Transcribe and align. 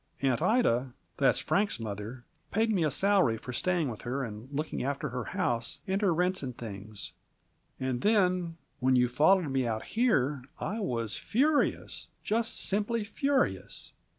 Aunt 0.23 0.41
Ida 0.41 0.93
that's 1.17 1.39
Frank's 1.41 1.79
mother 1.79 2.25
paid 2.49 2.71
me 2.71 2.83
a 2.83 2.89
salary 2.89 3.37
for 3.37 3.53
staying 3.53 3.87
with 3.87 4.01
her 4.01 4.23
and 4.23 4.49
looking 4.51 4.81
after 4.83 5.09
her 5.09 5.25
house 5.25 5.77
and 5.85 6.01
her 6.01 6.11
rents 6.11 6.41
and 6.41 6.57
things. 6.57 7.13
And 7.79 8.01
then, 8.01 8.57
when 8.79 8.95
you 8.95 9.07
followed 9.07 9.51
me 9.51 9.67
out 9.67 9.83
here, 9.93 10.41
I 10.57 10.79
was 10.79 11.17
furious! 11.17 12.07
Just 12.23 12.59
simply 12.61 13.03
furious!" 13.03 13.93